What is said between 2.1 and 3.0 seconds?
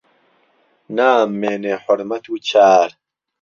و چار